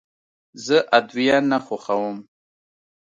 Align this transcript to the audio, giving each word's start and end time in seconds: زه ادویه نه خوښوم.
زه 0.65 0.77
ادویه 0.97 1.37
نه 1.49 1.57
خوښوم. 1.65 2.17